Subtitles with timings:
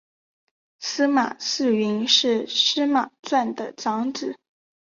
[0.79, 4.35] 司马世云是司马纂的长子。